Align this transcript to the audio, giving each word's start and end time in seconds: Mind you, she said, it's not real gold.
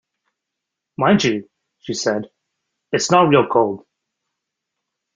Mind 0.97 1.23
you, 1.25 1.47
she 1.81 1.93
said, 1.93 2.31
it's 2.91 3.11
not 3.11 3.29
real 3.29 3.45
gold. 3.47 3.85